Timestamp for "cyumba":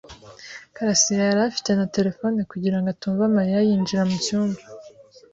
4.25-4.61